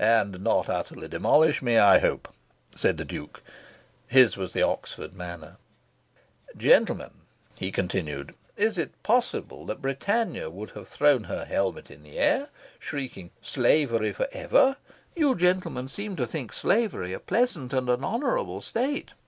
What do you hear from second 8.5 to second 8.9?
"is